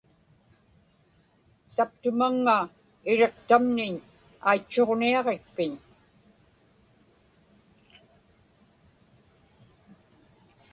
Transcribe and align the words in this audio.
saptumaŋŋa 1.75 2.57
iriqtamniñ 3.11 3.93
aitchuġniaġikpiñ 4.49 5.73